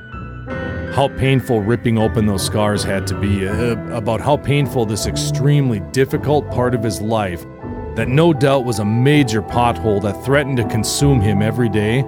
how 0.95 1.09
painful 1.19 1.61
ripping 1.61 1.99
open 1.99 2.25
those 2.25 2.47
scars 2.47 2.85
had 2.85 3.05
to 3.09 3.19
be, 3.19 3.49
uh, 3.49 3.75
about 3.89 4.21
how 4.21 4.37
painful 4.37 4.87
this 4.87 5.09
extremely 5.09 5.81
difficult 5.91 6.49
part 6.53 6.77
of 6.77 6.85
his 6.85 7.01
life 7.01 7.45
that 7.97 8.07
no 8.07 8.33
doubt 8.33 8.65
was 8.65 8.79
a 8.79 8.85
major 8.85 9.43
pothole 9.43 10.01
that 10.03 10.25
threatened 10.25 10.59
to 10.59 10.69
consume 10.69 11.21
him 11.21 11.43
every 11.43 11.69
day, 11.69 12.03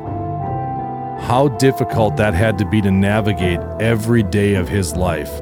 how 1.26 1.48
difficult 1.58 2.16
that 2.16 2.32
had 2.32 2.58
to 2.58 2.64
be 2.64 2.80
to 2.80 2.92
navigate 2.92 3.58
every 3.80 4.22
day 4.22 4.54
of 4.54 4.68
his 4.68 4.94
life. 4.94 5.40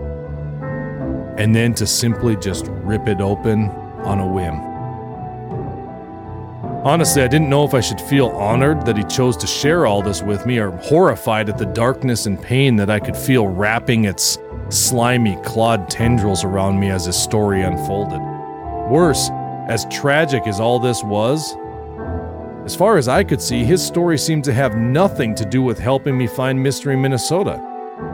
And 1.37 1.55
then 1.55 1.75
to 1.75 1.87
simply 1.87 2.35
just 2.37 2.65
rip 2.69 3.09
it 3.09 3.21
open 3.21 3.69
on 4.05 4.21
a 4.21 4.27
whim. 4.27 4.74
Honestly, 6.85 7.23
I 7.23 7.29
didn't 7.29 7.49
know 7.49 7.65
if 7.65 7.73
I 7.73 7.81
should 7.81 7.99
feel 7.99 8.29
honored 8.29 8.85
that 8.85 8.99
he 8.99 9.05
chose 9.05 9.39
to 9.39 9.47
share 9.47 9.87
all 9.87 10.03
this 10.03 10.23
with 10.23 10.45
me 10.45 10.59
or 10.59 10.71
horrified 10.71 11.49
at 11.49 11.57
the 11.57 11.65
darkness 11.65 12.27
and 12.27 12.41
pain 12.41 12.77
that 12.77 12.91
I 12.91 13.01
could 13.01 13.17
feel 13.17 13.49
wrapping 13.49 14.05
its 14.05 14.37
slimy, 14.69 15.39
clawed 15.45 15.89
tendrils 15.89 16.45
around 16.45 16.79
me 16.79 16.91
as 16.91 17.07
his 17.07 17.17
story 17.17 17.63
unfolded. 17.63 18.21
Worse, 18.91 19.31
as 19.67 19.87
tragic 19.87 20.47
as 20.47 20.61
all 20.61 20.79
this 20.79 21.03
was, 21.03 21.57
as 22.67 22.77
far 22.77 22.99
as 22.99 23.09
I 23.09 23.25
could 23.25 23.41
see, 23.41 23.65
his 23.65 23.83
story 23.83 24.19
seemed 24.19 24.45
to 24.45 24.53
have 24.53 24.77
nothing 24.77 25.35
to 25.37 25.47
do 25.47 25.63
with 25.63 25.79
helping 25.79 26.19
me 26.19 26.27
find 26.27 26.63
Mystery 26.63 26.97
Minnesota. 26.97 27.63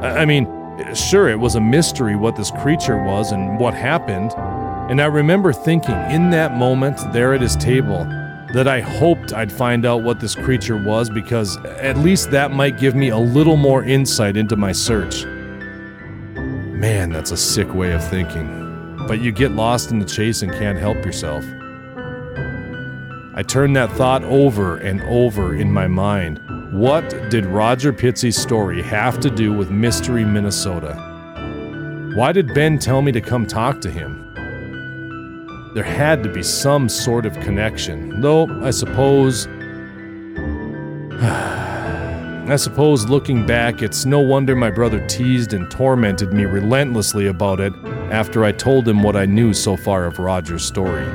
I 0.00 0.24
mean, 0.24 0.46
sure, 0.94 1.28
it 1.28 1.40
was 1.40 1.56
a 1.56 1.60
mystery 1.60 2.14
what 2.14 2.36
this 2.36 2.52
creature 2.52 3.02
was 3.02 3.32
and 3.32 3.58
what 3.58 3.74
happened, 3.74 4.32
and 4.88 5.02
I 5.02 5.06
remember 5.06 5.52
thinking 5.52 5.96
in 6.12 6.30
that 6.30 6.56
moment 6.56 7.00
there 7.12 7.34
at 7.34 7.40
his 7.40 7.56
table 7.56 8.06
that 8.54 8.66
I 8.66 8.80
hoped 8.80 9.32
I'd 9.32 9.52
find 9.52 9.86
out 9.86 10.02
what 10.02 10.20
this 10.20 10.34
creature 10.34 10.76
was 10.76 11.08
because 11.10 11.56
at 11.64 11.96
least 11.98 12.30
that 12.30 12.50
might 12.50 12.78
give 12.78 12.94
me 12.94 13.08
a 13.08 13.18
little 13.18 13.56
more 13.56 13.84
insight 13.84 14.36
into 14.36 14.56
my 14.56 14.72
search. 14.72 15.24
Man, 15.24 17.10
that's 17.10 17.30
a 17.30 17.36
sick 17.36 17.72
way 17.74 17.92
of 17.92 18.02
thinking 18.08 18.60
but 19.10 19.20
you 19.20 19.32
get 19.32 19.50
lost 19.50 19.90
in 19.90 19.98
the 19.98 20.04
chase 20.04 20.42
and 20.42 20.52
can't 20.52 20.78
help 20.78 21.04
yourself. 21.04 21.44
I 23.34 23.42
turned 23.42 23.74
that 23.74 23.90
thought 23.92 24.22
over 24.22 24.76
and 24.76 25.02
over 25.02 25.56
in 25.56 25.72
my 25.72 25.88
mind. 25.88 26.40
What 26.72 27.08
did 27.28 27.44
Roger 27.46 27.92
Pittsey's 27.92 28.36
story 28.36 28.82
have 28.82 29.18
to 29.18 29.28
do 29.28 29.52
with 29.52 29.68
Mystery 29.68 30.24
Minnesota? 30.24 30.94
Why 32.14 32.30
did 32.30 32.54
Ben 32.54 32.78
tell 32.78 33.02
me 33.02 33.10
to 33.10 33.20
come 33.20 33.46
talk 33.46 33.80
to 33.80 33.90
him? 33.90 34.29
There 35.72 35.84
had 35.84 36.24
to 36.24 36.28
be 36.28 36.42
some 36.42 36.88
sort 36.88 37.26
of 37.26 37.38
connection, 37.40 38.20
though 38.20 38.48
I 38.64 38.70
suppose. 38.70 39.46
I 41.20 42.56
suppose 42.56 43.08
looking 43.08 43.46
back, 43.46 43.80
it's 43.80 44.04
no 44.04 44.18
wonder 44.18 44.56
my 44.56 44.70
brother 44.70 45.06
teased 45.06 45.52
and 45.52 45.70
tormented 45.70 46.32
me 46.32 46.44
relentlessly 46.44 47.28
about 47.28 47.60
it 47.60 47.72
after 48.10 48.44
I 48.44 48.50
told 48.50 48.88
him 48.88 49.04
what 49.04 49.14
I 49.14 49.26
knew 49.26 49.54
so 49.54 49.76
far 49.76 50.06
of 50.06 50.18
Roger's 50.18 50.64
story. 50.64 51.06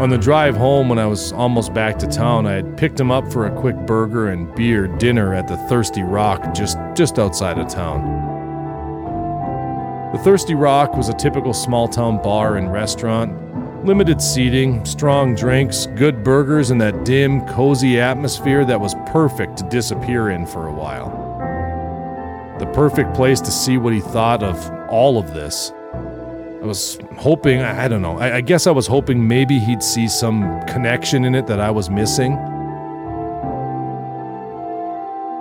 On 0.00 0.10
the 0.10 0.18
drive 0.18 0.56
home, 0.56 0.88
when 0.88 0.98
I 0.98 1.06
was 1.06 1.32
almost 1.32 1.72
back 1.72 1.96
to 2.00 2.08
town, 2.08 2.46
I 2.46 2.54
had 2.54 2.76
picked 2.76 2.98
him 2.98 3.12
up 3.12 3.32
for 3.32 3.46
a 3.46 3.60
quick 3.60 3.76
burger 3.86 4.30
and 4.30 4.52
beer 4.56 4.88
dinner 4.88 5.32
at 5.32 5.46
the 5.46 5.56
Thirsty 5.68 6.02
Rock 6.02 6.52
just, 6.52 6.76
just 6.96 7.20
outside 7.20 7.58
of 7.58 7.68
town. 7.68 8.25
The 10.16 10.22
Thirsty 10.22 10.54
Rock 10.54 10.96
was 10.96 11.10
a 11.10 11.12
typical 11.12 11.52
small 11.52 11.88
town 11.88 12.22
bar 12.22 12.56
and 12.56 12.72
restaurant. 12.72 13.84
Limited 13.84 14.22
seating, 14.22 14.82
strong 14.86 15.34
drinks, 15.34 15.88
good 15.88 16.24
burgers, 16.24 16.70
and 16.70 16.80
that 16.80 17.04
dim, 17.04 17.46
cozy 17.48 18.00
atmosphere 18.00 18.64
that 18.64 18.80
was 18.80 18.94
perfect 19.04 19.58
to 19.58 19.64
disappear 19.64 20.30
in 20.30 20.46
for 20.46 20.68
a 20.68 20.72
while. 20.72 21.10
The 22.58 22.64
perfect 22.68 23.12
place 23.12 23.42
to 23.42 23.50
see 23.50 23.76
what 23.76 23.92
he 23.92 24.00
thought 24.00 24.42
of 24.42 24.56
all 24.88 25.18
of 25.18 25.34
this. 25.34 25.70
I 25.92 26.64
was 26.64 26.98
hoping, 27.18 27.60
I 27.60 27.86
don't 27.86 28.00
know, 28.00 28.18
I, 28.18 28.40
guess 28.40 28.66
I 28.66 28.70
was 28.70 28.86
hoping 28.86 29.28
maybe 29.28 29.58
he'd 29.58 29.82
see 29.82 30.08
some 30.08 30.62
connection 30.62 31.26
in 31.26 31.34
it 31.34 31.46
that 31.46 31.60
I 31.60 31.70
was 31.70 31.90
missing. 31.90 32.38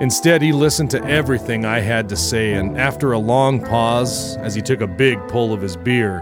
Instead, 0.01 0.41
he 0.41 0.51
listened 0.51 0.91
to 0.91 1.01
everything 1.05 1.63
I 1.63 1.79
had 1.79 2.09
to 2.09 2.17
say, 2.17 2.53
and 2.53 2.77
after 2.77 3.13
a 3.13 3.17
long 3.17 3.63
pause, 3.63 4.35
as 4.37 4.53
he 4.53 4.61
took 4.61 4.81
a 4.81 4.87
big 4.87 5.25
pull 5.29 5.53
of 5.53 5.61
his 5.61 5.77
beer, 5.77 6.21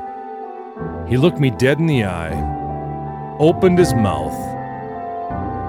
he 1.08 1.18
looked 1.18 1.40
me 1.40 1.50
dead 1.50 1.80
in 1.80 1.88
the 1.88 2.04
eye, 2.04 3.36
opened 3.40 3.80
his 3.80 3.96
mouth, 3.96 4.34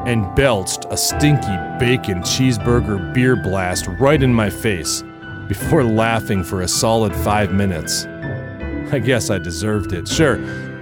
and 0.06 0.34
belched 0.36 0.84
a 0.90 0.98
stinky 0.98 1.56
bacon 1.80 2.20
cheeseburger 2.20 3.14
beer 3.14 3.36
blast 3.36 3.86
right 3.98 4.22
in 4.22 4.34
my 4.34 4.50
face 4.50 5.02
before 5.48 5.82
laughing 5.82 6.44
for 6.44 6.60
a 6.60 6.68
solid 6.68 7.16
five 7.16 7.54
minutes. 7.54 8.04
I 8.92 8.98
guess 8.98 9.30
I 9.30 9.38
deserved 9.38 9.94
it. 9.94 10.06
Sure, 10.06 10.36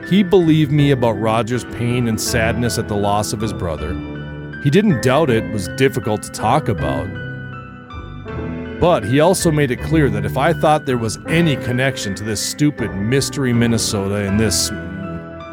he 0.07 0.25
believed 0.25 0.73
me 0.73 0.91
about 0.91 1.21
Roger's 1.21 1.64
pain 1.64 2.09
and 2.09 2.21
sadness 2.21 2.79
at 2.79 2.88
the 2.88 2.97
loss 2.97 3.33
of 3.33 3.41
his 3.41 3.52
brother. 3.52 4.12
He 4.62 4.71
didn't 4.71 5.02
doubt 5.02 5.28
it 5.28 5.45
was 5.52 5.69
difficult 5.76 6.23
to 6.23 6.31
talk 6.31 6.69
about. 6.69 7.09
But 8.81 9.04
he 9.04 9.21
also 9.21 9.50
made 9.50 9.71
it 9.71 9.81
clear 9.81 10.09
that 10.11 10.25
if 10.25 10.37
I 10.37 10.52
thought 10.52 10.87
there 10.87 10.99
was 10.99 11.19
any 11.28 11.57
connection 11.57 12.14
to 12.16 12.25
this 12.25 12.40
stupid 12.40 12.95
mystery 12.95 13.52
Minnesota 13.52 14.26
and 14.26 14.38
this. 14.38 14.71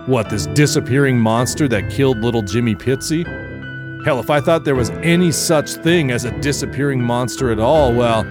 what, 0.07 0.29
this 0.29 0.47
disappearing 0.47 1.19
monster 1.19 1.67
that 1.67 1.91
killed 1.91 2.19
little 2.19 2.41
Jimmy 2.41 2.75
Pitsy? 2.75 3.25
Hell, 4.05 4.19
if 4.19 4.29
I 4.29 4.41
thought 4.41 4.63
there 4.63 4.75
was 4.75 4.89
any 4.89 5.31
such 5.31 5.71
thing 5.71 6.11
as 6.11 6.25
a 6.25 6.31
disappearing 6.39 7.01
monster 7.01 7.51
at 7.51 7.59
all, 7.59 7.93
well, 7.93 8.23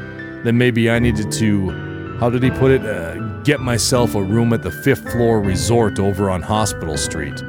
then 0.42 0.56
maybe 0.56 0.90
I 0.90 0.98
needed 0.98 1.30
to. 1.32 2.16
How 2.18 2.30
did 2.30 2.42
he 2.42 2.50
put 2.50 2.70
it? 2.70 2.84
Uh, 2.84 3.14
get 3.42 3.60
myself 3.60 4.14
a 4.14 4.22
room 4.22 4.52
at 4.52 4.62
the 4.62 4.70
fifth 4.70 5.10
floor 5.12 5.40
resort 5.40 5.98
over 5.98 6.30
on 6.30 6.42
Hospital 6.42 6.96
Street. 6.96 7.42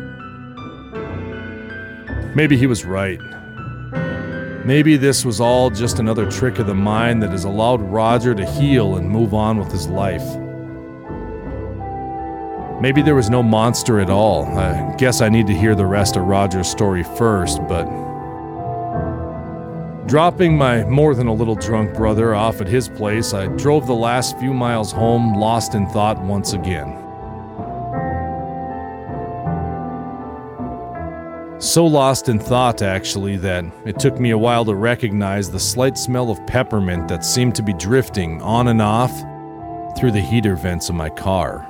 Maybe 2.35 2.57
he 2.57 2.67
was 2.67 2.85
right. 2.85 3.19
Maybe 4.65 4.97
this 4.97 5.25
was 5.25 5.41
all 5.41 5.69
just 5.69 5.99
another 5.99 6.29
trick 6.29 6.59
of 6.59 6.67
the 6.67 6.75
mind 6.75 7.23
that 7.23 7.31
has 7.31 7.43
allowed 7.43 7.81
Roger 7.81 8.35
to 8.35 8.45
heal 8.45 8.97
and 8.97 9.09
move 9.09 9.33
on 9.33 9.57
with 9.57 9.71
his 9.71 9.87
life. 9.87 10.25
Maybe 12.81 13.01
there 13.01 13.15
was 13.15 13.29
no 13.29 13.41
monster 13.41 13.99
at 13.99 14.09
all. 14.09 14.45
I 14.45 14.95
guess 14.97 15.21
I 15.21 15.29
need 15.29 15.47
to 15.47 15.53
hear 15.53 15.75
the 15.75 15.85
rest 15.85 16.15
of 16.15 16.23
Roger's 16.23 16.67
story 16.67 17.03
first, 17.03 17.59
but 17.67 17.85
Dropping 20.09 20.57
my 20.57 20.83
more 20.85 21.13
than 21.13 21.27
a 21.27 21.33
little 21.33 21.53
drunk 21.53 21.93
brother 21.93 22.33
off 22.33 22.61
at 22.61 22.67
his 22.67 22.89
place, 22.89 23.31
I 23.31 23.45
drove 23.45 23.85
the 23.85 23.93
last 23.93 24.39
few 24.39 24.55
miles 24.55 24.91
home, 24.91 25.35
lost 25.35 25.75
in 25.75 25.85
thought 25.85 26.19
once 26.19 26.53
again. 26.53 26.98
So 31.61 31.85
lost 31.85 32.29
in 32.29 32.39
thought, 32.39 32.81
actually, 32.81 33.35
that 33.37 33.65
it 33.85 33.99
took 33.99 34.17
me 34.17 34.29
a 34.29 34.37
while 34.37 34.63
to 34.63 34.73
recognize 34.73 35.51
the 35.51 35.59
slight 35.59 35.97
smell 35.97 36.31
of 36.31 36.39
peppermint 36.47 37.09
that 37.09 37.25
seemed 37.25 37.53
to 37.55 37.61
be 37.61 37.73
drifting 37.73 38.41
on 38.41 38.69
and 38.69 38.81
off 38.81 39.11
through 39.97 40.13
the 40.13 40.21
heater 40.21 40.55
vents 40.55 40.87
of 40.87 40.95
my 40.95 41.09
car. 41.09 41.65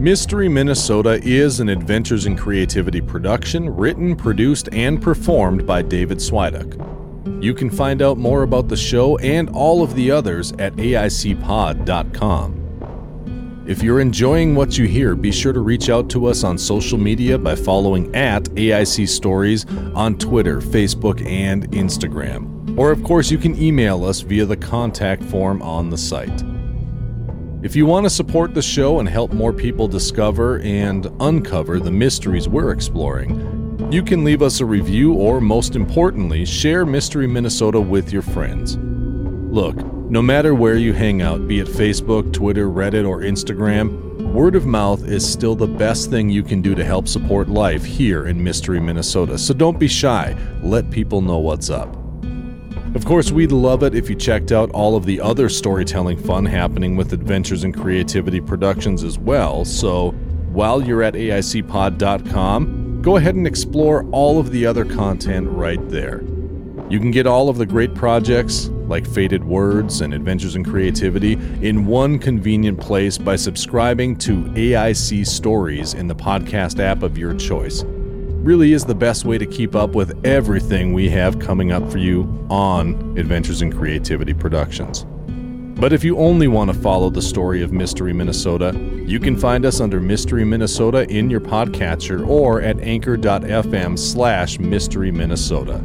Mystery 0.00 0.48
Minnesota 0.48 1.20
is 1.22 1.60
an 1.60 1.68
Adventures 1.68 2.24
in 2.24 2.38
Creativity 2.38 3.02
production 3.02 3.68
written, 3.68 4.16
produced, 4.16 4.70
and 4.72 5.02
performed 5.02 5.66
by 5.66 5.82
David 5.82 6.18
Swiduk. 6.18 7.03
You 7.44 7.52
can 7.52 7.68
find 7.68 8.00
out 8.00 8.16
more 8.16 8.42
about 8.42 8.68
the 8.68 8.76
show 8.76 9.18
and 9.18 9.50
all 9.50 9.82
of 9.82 9.94
the 9.94 10.10
others 10.10 10.52
at 10.52 10.74
AICpod.com. 10.76 11.34
If 13.68 13.82
you're 13.82 14.00
enjoying 14.00 14.54
what 14.54 14.78
you 14.78 14.86
hear, 14.86 15.14
be 15.14 15.30
sure 15.30 15.52
to 15.52 15.60
reach 15.60 15.90
out 15.90 16.08
to 16.08 16.24
us 16.24 16.42
on 16.42 16.56
social 16.56 16.96
media 16.96 17.36
by 17.36 17.54
following 17.54 18.16
at 18.16 18.44
AIC 18.44 19.06
Stories 19.06 19.66
on 19.94 20.16
Twitter, 20.16 20.62
Facebook, 20.62 21.22
and 21.26 21.70
Instagram. 21.72 22.78
Or, 22.78 22.90
of 22.90 23.04
course, 23.04 23.30
you 23.30 23.36
can 23.36 23.62
email 23.62 24.06
us 24.06 24.22
via 24.22 24.46
the 24.46 24.56
contact 24.56 25.22
form 25.22 25.60
on 25.60 25.90
the 25.90 25.98
site. 25.98 26.42
If 27.62 27.76
you 27.76 27.84
want 27.84 28.04
to 28.04 28.10
support 28.10 28.54
the 28.54 28.62
show 28.62 29.00
and 29.00 29.08
help 29.08 29.34
more 29.34 29.52
people 29.52 29.86
discover 29.86 30.60
and 30.60 31.08
uncover 31.20 31.78
the 31.78 31.90
mysteries 31.90 32.48
we're 32.48 32.70
exploring, 32.70 33.63
you 33.94 34.02
can 34.02 34.24
leave 34.24 34.42
us 34.42 34.58
a 34.58 34.64
review 34.66 35.14
or, 35.14 35.40
most 35.40 35.76
importantly, 35.76 36.44
share 36.44 36.84
Mystery 36.84 37.28
Minnesota 37.28 37.80
with 37.80 38.12
your 38.12 38.22
friends. 38.22 38.76
Look, 38.76 39.76
no 40.10 40.20
matter 40.20 40.52
where 40.52 40.74
you 40.74 40.92
hang 40.92 41.22
out, 41.22 41.46
be 41.46 41.60
it 41.60 41.68
Facebook, 41.68 42.32
Twitter, 42.32 42.66
Reddit, 42.66 43.08
or 43.08 43.20
Instagram, 43.20 44.32
word 44.32 44.56
of 44.56 44.66
mouth 44.66 45.06
is 45.06 45.24
still 45.24 45.54
the 45.54 45.68
best 45.68 46.10
thing 46.10 46.28
you 46.28 46.42
can 46.42 46.60
do 46.60 46.74
to 46.74 46.84
help 46.84 47.06
support 47.06 47.48
life 47.48 47.84
here 47.84 48.26
in 48.26 48.42
Mystery 48.42 48.80
Minnesota. 48.80 49.38
So 49.38 49.54
don't 49.54 49.78
be 49.78 49.86
shy, 49.86 50.36
let 50.60 50.90
people 50.90 51.20
know 51.20 51.38
what's 51.38 51.70
up. 51.70 51.96
Of 52.96 53.04
course, 53.04 53.30
we'd 53.30 53.52
love 53.52 53.84
it 53.84 53.94
if 53.94 54.10
you 54.10 54.16
checked 54.16 54.50
out 54.50 54.72
all 54.72 54.96
of 54.96 55.04
the 55.04 55.20
other 55.20 55.48
storytelling 55.48 56.18
fun 56.18 56.44
happening 56.44 56.96
with 56.96 57.12
Adventures 57.12 57.62
in 57.62 57.72
Creativity 57.72 58.40
Productions 58.40 59.04
as 59.04 59.20
well. 59.20 59.64
So, 59.64 60.10
while 60.50 60.82
you're 60.82 61.04
at 61.04 61.14
AICpod.com, 61.14 62.83
go 63.04 63.16
ahead 63.16 63.34
and 63.34 63.46
explore 63.46 64.08
all 64.12 64.40
of 64.40 64.50
the 64.50 64.64
other 64.64 64.82
content 64.82 65.46
right 65.50 65.90
there. 65.90 66.22
You 66.88 66.98
can 66.98 67.10
get 67.10 67.26
all 67.26 67.50
of 67.50 67.58
the 67.58 67.66
great 67.66 67.94
projects, 67.94 68.68
like 68.88 69.06
Faded 69.06 69.44
Words 69.44 70.00
and 70.00 70.14
Adventures 70.14 70.56
in 70.56 70.64
Creativity, 70.64 71.34
in 71.60 71.84
one 71.84 72.18
convenient 72.18 72.80
place 72.80 73.18
by 73.18 73.36
subscribing 73.36 74.16
to 74.20 74.44
AIC 74.44 75.26
Stories 75.26 75.92
in 75.92 76.08
the 76.08 76.14
podcast 76.14 76.80
app 76.80 77.02
of 77.02 77.18
your 77.18 77.34
choice 77.34 77.84
really 77.84 78.74
is 78.74 78.84
the 78.84 78.94
best 78.94 79.24
way 79.24 79.38
to 79.38 79.46
keep 79.46 79.74
up 79.74 79.94
with 79.94 80.22
everything 80.26 80.92
we 80.92 81.08
have 81.08 81.38
coming 81.38 81.72
up 81.72 81.90
for 81.90 81.96
you 81.96 82.46
on 82.50 83.16
Adventures 83.18 83.62
in 83.62 83.72
Creativity 83.72 84.34
Productions. 84.34 85.06
But 85.84 85.92
if 85.92 86.02
you 86.02 86.16
only 86.16 86.48
want 86.48 86.72
to 86.72 86.78
follow 86.80 87.10
the 87.10 87.20
story 87.20 87.60
of 87.60 87.70
Mystery 87.70 88.14
Minnesota, 88.14 88.72
you 89.04 89.20
can 89.20 89.36
find 89.36 89.66
us 89.66 89.82
under 89.82 90.00
Mystery 90.00 90.42
Minnesota 90.42 91.06
in 91.10 91.28
your 91.28 91.42
podcatcher 91.42 92.26
or 92.26 92.62
at 92.62 92.80
anchor.fm 92.80 93.98
slash 93.98 94.58
Mystery 94.58 95.10
Minnesota. 95.10 95.84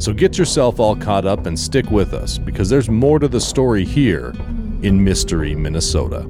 So 0.00 0.12
get 0.12 0.36
yourself 0.36 0.78
all 0.78 0.94
caught 0.94 1.24
up 1.24 1.46
and 1.46 1.58
stick 1.58 1.90
with 1.90 2.12
us 2.12 2.36
because 2.36 2.68
there's 2.68 2.90
more 2.90 3.18
to 3.18 3.26
the 3.26 3.40
story 3.40 3.86
here 3.86 4.34
in 4.82 5.02
Mystery 5.02 5.54
Minnesota. 5.54 6.28